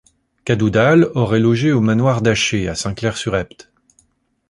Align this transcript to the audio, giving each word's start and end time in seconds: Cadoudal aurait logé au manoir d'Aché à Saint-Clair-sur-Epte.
Cadoudal 0.45 1.11
aurait 1.13 1.39
logé 1.39 1.71
au 1.71 1.79
manoir 1.79 2.23
d'Aché 2.23 2.67
à 2.67 2.73
Saint-Clair-sur-Epte. 2.73 3.71